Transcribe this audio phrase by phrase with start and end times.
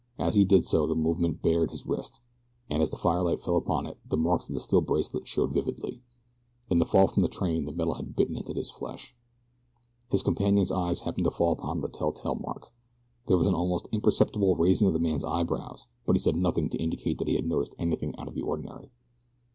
[0.17, 2.21] As he did so the movement bared his wrist,
[2.71, 6.01] and as the firelight fell upon it the marks of the steel bracelet showed vividly.
[6.71, 9.15] In the fall from the train the metal had bitten into the flesh.
[10.09, 12.73] His companion's eyes happened to fall upon the telltale mark.
[13.27, 16.79] There was an almost imperceptible raising of the man's eyebrows; but he said nothing to
[16.81, 18.89] indicate that he had noticed anything out of the ordinary.